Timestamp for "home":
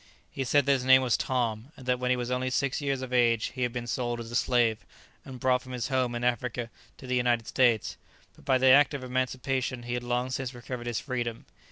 5.89-6.15